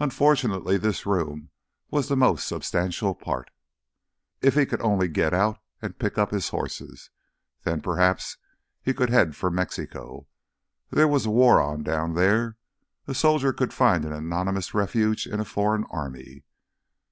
[0.00, 1.50] Unfortunately this room
[1.92, 3.52] was the most substantial part.
[4.42, 7.10] If he could only get out, and pick up his horses,
[7.62, 8.36] then perhaps
[8.82, 10.26] he could head for Mexico.
[10.90, 12.56] There was a war on down there;
[13.06, 16.42] a soldier could find an anonymous refuge in a foreign army.